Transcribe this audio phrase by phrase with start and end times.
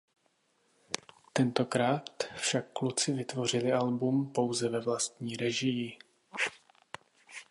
[1.33, 5.97] Tentokrát však kluci vytvořili album pouze ve vlastní režii.